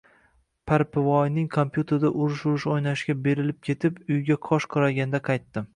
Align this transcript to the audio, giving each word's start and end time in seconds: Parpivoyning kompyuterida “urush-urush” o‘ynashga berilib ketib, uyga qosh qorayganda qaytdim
Parpivoyning 0.69 1.51
kompyuterida 1.57 2.11
“urush-urush” 2.23 2.67
o‘ynashga 2.77 3.19
berilib 3.29 3.61
ketib, 3.69 4.05
uyga 4.17 4.41
qosh 4.49 4.71
qorayganda 4.75 5.25
qaytdim 5.33 5.69